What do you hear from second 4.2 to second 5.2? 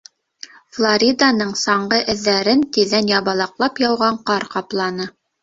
ҡар ҡапланы.